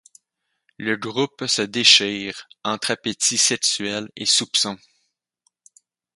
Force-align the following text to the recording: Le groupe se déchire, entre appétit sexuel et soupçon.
Le 0.79 0.95
groupe 0.97 1.45
se 1.45 1.61
déchire, 1.61 2.47
entre 2.63 2.89
appétit 2.89 3.37
sexuel 3.37 4.09
et 4.15 4.25
soupçon. 4.25 4.75